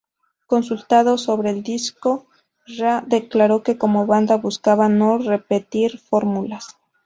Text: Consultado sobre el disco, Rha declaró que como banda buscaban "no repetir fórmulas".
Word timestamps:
Consultado 0.47 1.15
sobre 1.19 1.51
el 1.51 1.61
disco, 1.61 2.25
Rha 2.65 3.03
declaró 3.05 3.61
que 3.61 3.77
como 3.77 4.07
banda 4.07 4.35
buscaban 4.37 4.97
"no 4.97 5.19
repetir 5.19 5.99
fórmulas". 5.99 6.75